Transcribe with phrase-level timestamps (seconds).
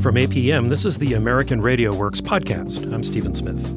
[0.00, 2.92] From APM, this is the American Radio Works podcast.
[2.92, 3.68] I'm Stephen Smith.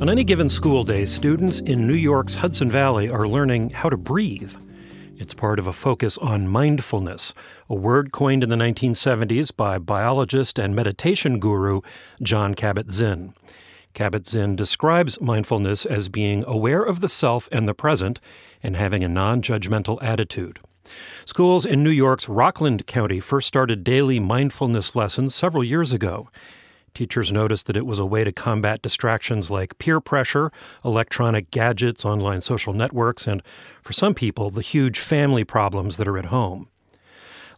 [0.00, 3.96] On any given school day, students in New York's Hudson Valley are learning how to
[3.96, 4.54] breathe.
[5.16, 7.34] It's part of a focus on mindfulness,
[7.68, 11.80] a word coined in the 1970s by biologist and meditation guru
[12.22, 13.34] Jon Kabat-Zinn.
[13.94, 18.20] Kabat-Zinn describes mindfulness as being aware of the self and the present
[18.62, 20.60] and having a non judgmental attitude.
[21.24, 26.28] Schools in New York's Rockland County first started daily mindfulness lessons several years ago.
[26.94, 30.50] Teachers noticed that it was a way to combat distractions like peer pressure,
[30.84, 33.42] electronic gadgets, online social networks, and,
[33.82, 36.68] for some people, the huge family problems that are at home.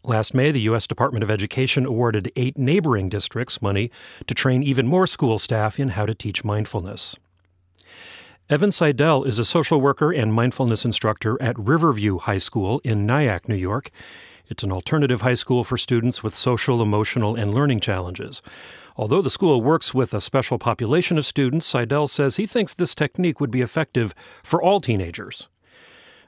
[0.03, 0.87] Last May, the U.S.
[0.87, 3.91] Department of Education awarded eight neighboring districts money
[4.27, 7.17] to train even more school staff in how to teach mindfulness.
[8.51, 13.47] Evan Seidel is a social worker and mindfulness instructor at Riverview High School in Nyack,
[13.47, 13.91] New York.
[14.47, 18.41] It's an alternative high school for students with social, emotional, and learning challenges.
[18.97, 22.95] Although the school works with a special population of students, Seidel says he thinks this
[22.95, 25.49] technique would be effective for all teenagers.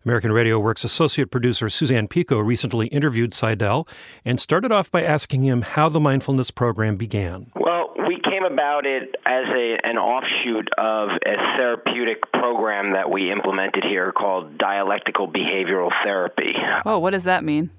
[0.05, 3.89] American Radio Works associate producer Suzanne Pico recently interviewed Seidel
[4.27, 7.50] and started off by asking him how the mindfulness program began.
[7.55, 7.80] Well,
[8.11, 13.84] we came about it as a, an offshoot of a therapeutic program that we implemented
[13.84, 16.52] here called dialectical behavioral therapy.
[16.84, 17.70] Oh, what does that mean?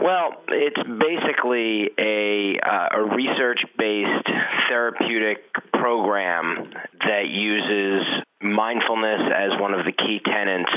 [0.00, 4.28] Well, it's basically a, uh, a research based
[4.68, 6.70] therapeutic program
[7.00, 8.06] that uses
[8.40, 10.70] mindfulness as one of the key tenets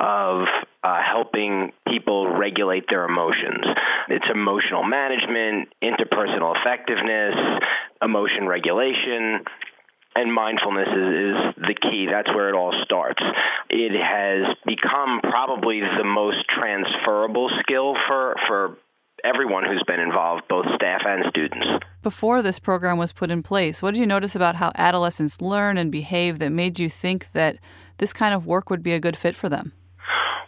[0.00, 0.48] of
[0.82, 3.64] uh, helping people regulate their emotions.
[4.08, 7.34] It's emotional management, interpersonal effectiveness,
[8.04, 9.44] emotion regulation,
[10.14, 12.06] and mindfulness is, is, the key.
[12.10, 13.22] That's where it all starts.
[13.70, 18.78] It has become probably the most transferable skill for, for
[19.24, 21.66] everyone who's been involved, both staff and students.
[22.02, 25.78] Before this program was put in place, what did you notice about how adolescents learn
[25.78, 27.56] and behave that made you think that
[27.98, 29.72] this kind of work would be a good fit for them?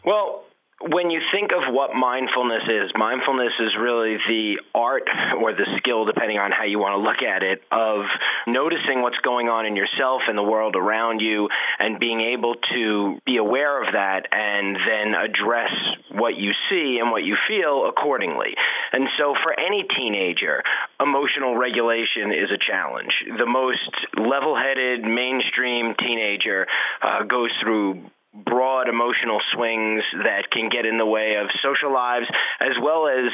[0.04, 0.44] Well,
[0.80, 5.08] when you think of what mindfulness is, mindfulness is really the art
[5.40, 8.04] or the skill, depending on how you want to look at it, of
[8.46, 11.48] noticing what's going on in yourself and the world around you
[11.78, 15.72] and being able to be aware of that and then address
[16.12, 18.54] what you see and what you feel accordingly.
[18.92, 20.62] And so for any teenager,
[21.00, 23.24] emotional regulation is a challenge.
[23.38, 26.66] The most level headed, mainstream teenager
[27.00, 28.04] uh, goes through
[28.44, 32.26] broad emotional swings that can get in the way of social lives
[32.60, 33.32] as well as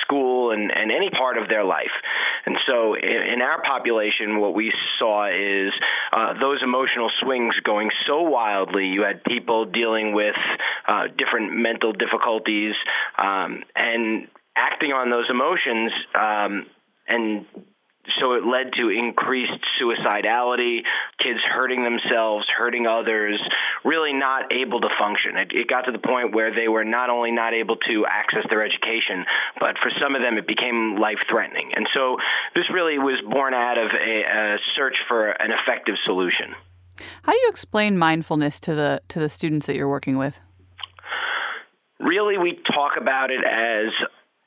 [0.00, 1.92] school and, and any part of their life.
[2.46, 5.72] And so in, in our population, what we saw is
[6.12, 8.86] uh, those emotional swings going so wildly.
[8.86, 10.36] You had people dealing with
[10.88, 12.74] uh, different mental difficulties
[13.18, 16.66] um, and acting on those emotions um,
[17.08, 17.46] and
[18.20, 20.82] so it led to increased suicidality,
[21.18, 23.40] kids hurting themselves, hurting others,
[23.84, 25.36] really not able to function.
[25.36, 28.44] It, it, got to the point where they were not only not able to access
[28.50, 29.24] their education,
[29.58, 31.72] but for some of them it became life threatening.
[31.74, 32.16] And so
[32.54, 36.54] this really was born out of a, a search for an effective solution.
[37.22, 40.38] How do you explain mindfulness to the to the students that you're working with?
[41.98, 43.92] Really, we talk about it as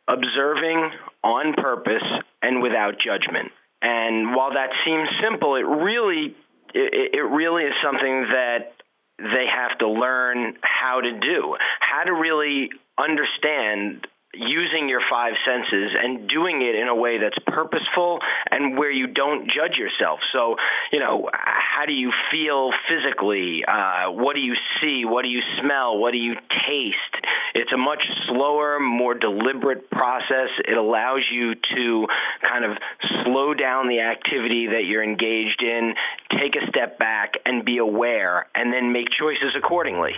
[0.08, 0.92] observing
[1.24, 2.04] on purpose
[2.42, 3.52] and without judgment.
[3.82, 6.36] And while that seems simple, it really
[6.74, 8.74] it, it really is something that
[9.18, 15.92] they have to learn how to do, how to really understand using your five senses
[15.98, 18.20] and doing it in a way that's purposeful
[18.52, 20.20] and where you don't judge yourself.
[20.32, 20.56] So,
[20.92, 23.64] you know, how do you feel physically?
[23.68, 25.06] Uh, what do you see?
[25.06, 25.98] What do you smell?
[25.98, 27.26] What do you taste?
[27.56, 30.50] It's a much slower, more deliberate process.
[30.68, 32.08] It allows you to
[32.42, 32.78] kind of
[33.24, 35.94] slow down the activity that you're engaged in,
[36.40, 40.14] take a step back, and be aware, and then make choices accordingly.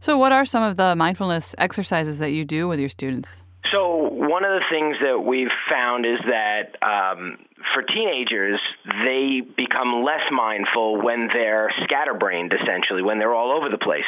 [0.00, 3.42] So, what are some of the mindfulness exercises that you do with your students?
[3.72, 7.38] So, one of the things that we've found is that um,
[7.74, 13.78] for teenagers, they become less mindful when they're scatterbrained, essentially, when they're all over the
[13.78, 14.04] place.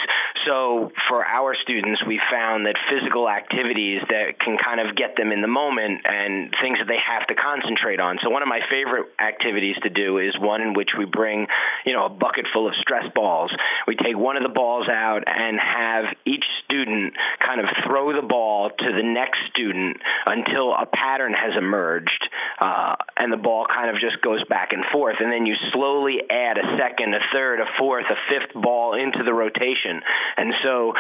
[0.46, 5.32] So, for our students, we found that physical activities that can kind of get them
[5.32, 8.18] in the moment and things that they have to concentrate on.
[8.22, 11.46] So, one of my favorite activities to do is one in which we bring,
[11.84, 13.52] you know, a bucket full of stress balls.
[13.86, 18.26] We take one of the balls out and have each student kind of throw the
[18.26, 19.96] ball to the next student
[20.26, 22.28] until a pattern has emerged
[22.60, 25.16] uh, and the ball kind of just goes back and forth.
[25.20, 29.22] And then you slowly add a second, a third, a fourth, a fifth ball into
[29.24, 30.00] the rotation.
[30.36, 30.92] And so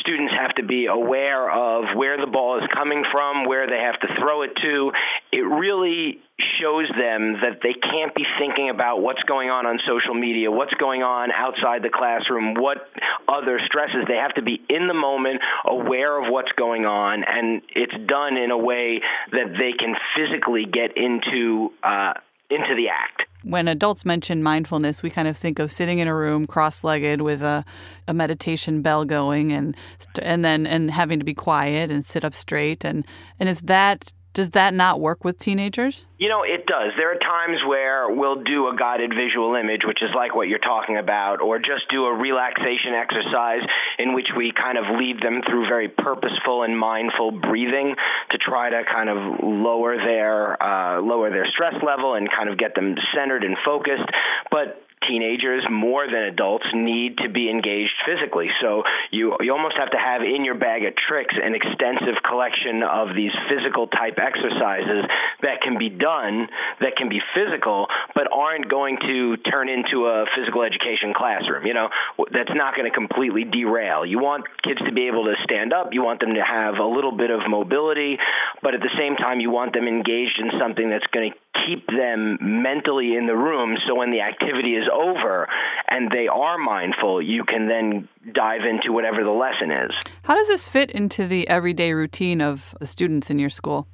[0.00, 4.00] students have to be aware of where the ball is coming from, where they have
[4.00, 4.92] to throw it to.
[5.32, 6.20] It really
[6.60, 10.74] shows them that they can't be thinking about what's going on on social media, what's
[10.74, 12.88] going on outside the classroom, what
[13.28, 14.04] other stresses.
[14.08, 18.36] They have to be in the moment, aware of what's going on, and it's done
[18.36, 19.00] in a way
[19.32, 22.14] that they can physically get into uh,
[22.50, 23.22] into the act.
[23.48, 27.42] When adults mention mindfulness, we kind of think of sitting in a room cross-legged with
[27.42, 27.64] a,
[28.08, 29.76] a meditation bell going and
[30.20, 32.84] and then and having to be quiet and sit up straight.
[32.84, 33.06] And
[33.38, 36.04] and is that does that not work with teenagers?
[36.18, 36.92] You know, it does.
[36.98, 40.58] There are times where we'll do a guided visual image, which is like what you're
[40.58, 43.62] talking about, or just do a relaxation exercise
[43.98, 47.96] in which we kind of lead them through very purposeful and mindful breathing
[48.30, 52.58] to try to kind of lower their uh, lower their stress level and kind of
[52.58, 54.04] get them centered and focused.
[54.50, 58.48] But teenagers more than adults need to be engaged physically.
[58.60, 62.82] So you you almost have to have in your bag of tricks an extensive collection
[62.82, 65.04] of these physical type exercises
[65.46, 66.48] that can be done
[66.80, 71.66] that can be physical but aren't going to turn into a physical education classroom.
[71.66, 71.88] You know,
[72.32, 74.04] that's not going to completely derail.
[74.04, 76.86] You want kids to be able to stand up, you want them to have a
[76.86, 78.18] little bit of mobility,
[78.62, 81.86] but at the same time you want them engaged in something that's going to keep
[81.86, 85.48] them mentally in the room so when the activity is over
[85.88, 89.90] and they are mindful, you can then dive into whatever the lesson is.
[90.24, 93.88] How does this fit into the everyday routine of the students in your school?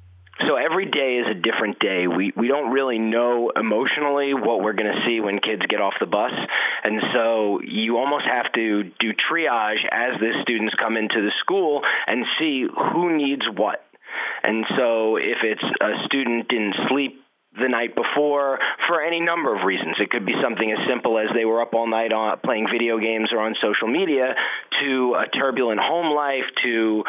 [0.47, 2.07] So every day is a different day.
[2.07, 5.93] We we don't really know emotionally what we're going to see when kids get off
[5.99, 6.31] the bus,
[6.83, 11.81] and so you almost have to do triage as the students come into the school
[12.07, 13.85] and see who needs what.
[14.43, 17.23] And so if it's a student didn't sleep
[17.59, 18.57] the night before
[18.87, 19.95] for any number of reasons.
[19.99, 22.97] It could be something as simple as they were up all night on playing video
[22.97, 24.33] games or on social media
[24.81, 27.03] to a turbulent home life to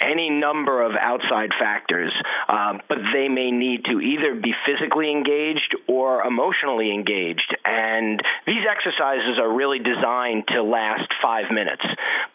[0.00, 2.12] any number of outside factors.
[2.48, 7.56] Um, but they may need to either be physically engaged or emotionally engaged.
[7.64, 11.84] And these exercises are really designed to last five minutes.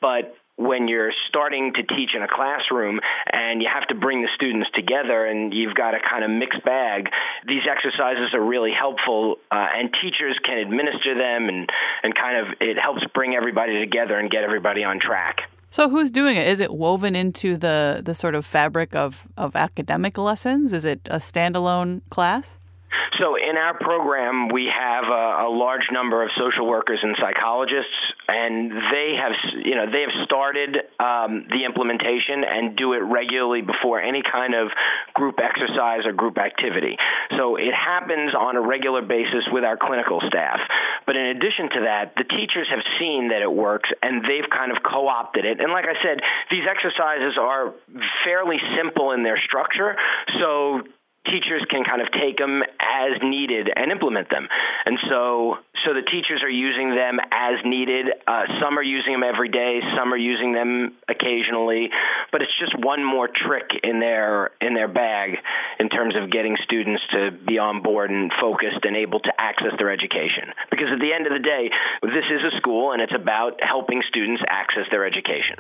[0.02, 3.00] But when you're starting to teach in a classroom
[3.32, 6.64] and you have to bring the students together and you've got a kind of mixed
[6.64, 7.10] bag,
[7.48, 11.70] these exercises are really helpful uh, and teachers can administer them and,
[12.04, 15.50] and kind of it helps bring everybody together and get everybody on track.
[15.74, 16.48] So who's doing it?
[16.48, 20.72] Is it woven into the, the sort of fabric of, of academic lessons?
[20.72, 22.60] Is it a standalone class?
[23.18, 27.90] So in our program, we have a, a, large number of social workers and psychologists,
[28.28, 29.34] and they have,
[29.64, 34.56] you know, they have started um, the implementation and do it regularly before any kind
[34.56, 34.70] of
[35.14, 36.96] group exercise or group activity.
[37.38, 40.60] So it happens on a regular basis with our clinical staff.
[41.06, 44.72] But in addition to that, the teachers have seen that it works, and they've kind
[44.72, 45.60] of co-opted it.
[45.60, 46.20] And like I said,
[46.50, 47.74] these exercises are
[48.24, 49.96] fairly simple in their structure,
[50.40, 50.82] so
[51.26, 54.48] teachers can kind of take them as needed and implement them.
[54.86, 58.08] And so, so the teachers are using them as needed.
[58.28, 59.82] Uh, some are using them every day.
[59.98, 61.90] Some are using them occasionally.
[62.32, 65.38] But it's just one more trick in their in their bag
[65.80, 69.72] in terms of getting students to be on board and focused and able to access
[69.78, 70.54] their education.
[70.70, 71.70] Because at the end of the day,
[72.02, 75.58] this is a school and it's about helping students access their education.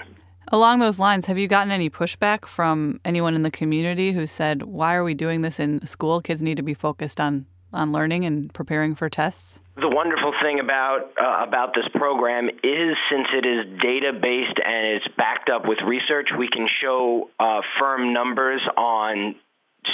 [0.50, 4.64] Along those lines, have you gotten any pushback from anyone in the community who said,
[4.64, 6.22] "Why are we doing this in school?
[6.22, 10.60] Kids need to be focused on on learning and preparing for tests?" The wonderful thing
[10.60, 15.68] about uh, about this program is since it is data based and it's backed up
[15.68, 19.36] with research, we can show uh, firm numbers on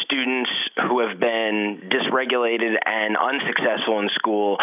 [0.03, 0.49] students
[0.87, 4.57] who have been dysregulated and unsuccessful in school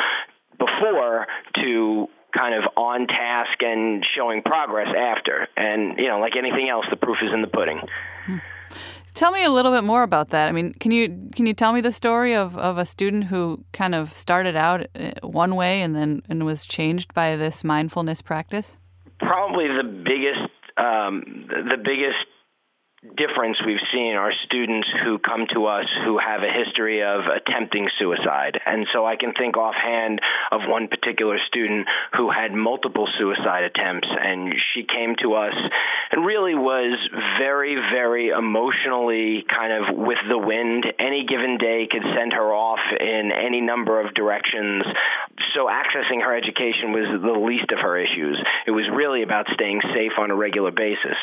[0.58, 5.48] before to kind of on task and showing progress after.
[5.56, 7.80] And you know, like anything else, the proof is in the pudding.
[8.26, 8.36] Hmm.
[9.16, 10.46] Tell me a little bit more about that.
[10.46, 13.64] I mean, can you can you tell me the story of, of a student who
[13.72, 18.20] kind of started out uh, one way and then and was changed by this mindfulness
[18.20, 18.76] practice?
[19.18, 22.26] Probably the biggest um, the biggest
[23.16, 27.88] difference we've seen are students who come to us who have a history of attempting
[27.98, 28.60] suicide.
[28.64, 30.20] And so I can think offhand
[30.50, 31.86] of one particular student
[32.16, 35.54] who had multiple suicide attempts, and she came to us
[36.10, 36.98] and really was
[37.38, 40.86] very, very emotionally kind of with the wind.
[40.98, 44.84] Any given day could send her off in any number of directions.
[45.54, 48.42] So accessing her education was the least of her issues.
[48.66, 51.16] It was really about staying safe on a regular basis.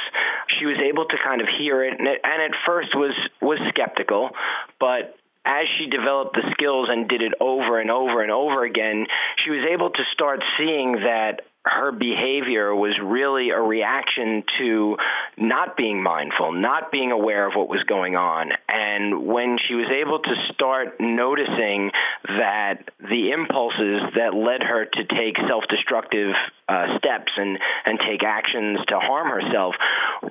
[0.47, 3.59] She was able to kind of hear it, and, it, and at first was was
[3.69, 4.31] skeptical,
[4.79, 5.15] but
[5.45, 9.05] as she developed the skills and did it over and over and over again,
[9.37, 14.97] she was able to start seeing that her behavior was really a reaction to
[15.37, 18.51] not being mindful, not being aware of what was going on.
[18.67, 21.91] And when she was able to start noticing
[22.25, 26.33] that the impulses that led her to take self destructive
[26.67, 29.75] uh, steps and, and take actions to harm herself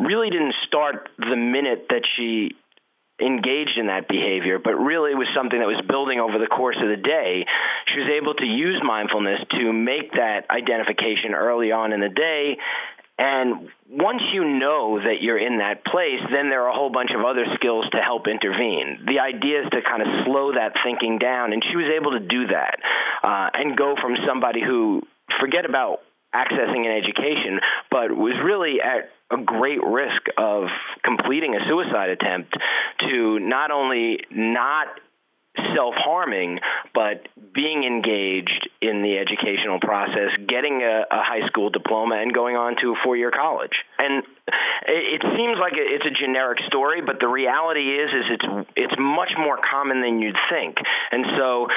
[0.01, 2.57] really didn't start the minute that she
[3.23, 6.77] engaged in that behavior, but really it was something that was building over the course
[6.83, 7.47] of the day.
[7.87, 12.59] She was able to use mindfulness to make that identification early on in the day.
[13.19, 17.11] And once you know that you're in that place, then there are a whole bunch
[17.17, 19.05] of other skills to help intervene.
[19.07, 22.21] The idea is to kind of slow that thinking down, and she was able to
[22.21, 22.81] do that
[23.23, 25.03] uh, and go from somebody who
[25.39, 26.01] forget about
[26.35, 27.61] accessing an education,
[27.91, 30.65] but was really at a great risk of
[31.03, 32.55] completing a suicide attempt
[33.01, 34.89] to not only not
[35.75, 36.61] self harming,
[36.95, 42.57] but being engaged in the educational process, getting a, a, high school diploma, and going
[42.57, 43.73] on to a four year college.
[43.99, 44.25] And
[44.89, 48.95] it, it seems like it's a generic story, but the reality is, is it's it's
[48.99, 50.77] much more common than you'd think.
[51.11, 51.69] And so,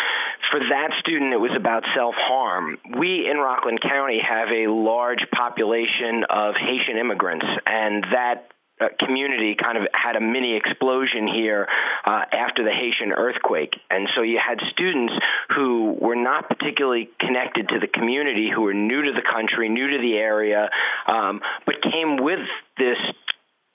[0.55, 2.77] for that student, it was about self harm.
[2.97, 8.47] We in Rockland County have a large population of Haitian immigrants, and that
[8.79, 11.67] uh, community kind of had a mini explosion here
[12.05, 13.75] uh, after the Haitian earthquake.
[13.89, 15.13] And so you had students
[15.53, 19.89] who were not particularly connected to the community, who were new to the country, new
[19.89, 20.69] to the area,
[21.05, 22.47] um, but came with
[22.77, 22.97] this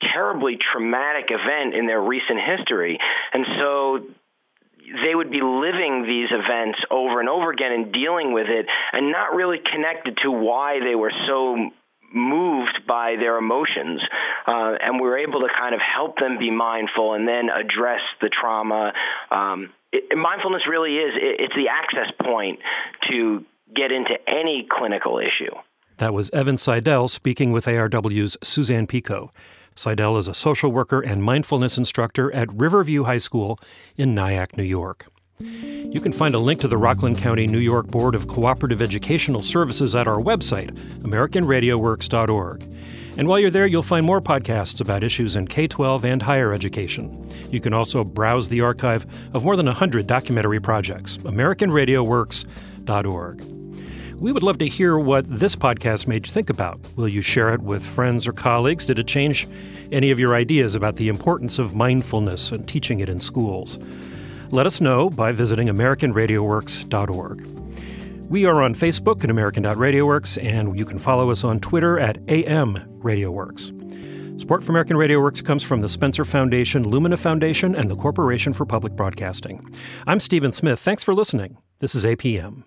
[0.01, 2.99] terribly traumatic event in their recent history.
[3.35, 4.01] And so
[5.05, 9.13] they would be living these events over and over again and dealing with it and
[9.13, 11.71] not really connected to why they were so
[12.13, 14.01] moved by their emotions,
[14.47, 18.01] uh, and we are able to kind of help them be mindful and then address
[18.21, 18.93] the trauma.
[19.31, 22.59] Um, it, mindfulness really is it, it's the access point
[23.11, 23.45] to
[23.75, 25.55] get into any clinical issue.
[25.99, 29.31] That was Evan Seidel speaking with ARW's Suzanne Pico.
[29.75, 33.59] Seidel is a social worker and mindfulness instructor at Riverview High School
[33.97, 35.07] in Nyack, New York.
[35.41, 39.41] You can find a link to the Rockland County, New York Board of Cooperative Educational
[39.43, 42.77] Services at our website, AmericanRadioWorks.org.
[43.17, 46.53] And while you're there, you'll find more podcasts about issues in K 12 and higher
[46.53, 47.27] education.
[47.51, 53.60] You can also browse the archive of more than 100 documentary projects, AmericanRadioWorks.org.
[54.21, 56.79] We would love to hear what this podcast made you think about.
[56.95, 58.85] Will you share it with friends or colleagues?
[58.85, 59.49] Did it change
[59.93, 63.79] any of your ideas about the importance of mindfulness and teaching it in schools?
[64.51, 67.47] Let us know by visiting AmericanRadioWorks.org.
[68.29, 72.75] We are on Facebook at American.RadioWorks, and you can follow us on Twitter at AM
[73.01, 74.39] RadioWorks.
[74.39, 78.53] Support for American Radio Works comes from the Spencer Foundation, Lumina Foundation, and the Corporation
[78.53, 79.65] for Public Broadcasting.
[80.07, 80.79] I'm Stephen Smith.
[80.79, 81.57] Thanks for listening.
[81.79, 82.59] This is APM.